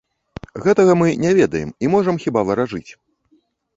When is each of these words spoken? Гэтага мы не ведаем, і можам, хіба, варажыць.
Гэтага 0.63 0.95
мы 1.01 1.11
не 1.25 1.33
ведаем, 1.39 1.69
і 1.85 1.93
можам, 1.97 2.15
хіба, 2.25 2.47
варажыць. 2.51 2.87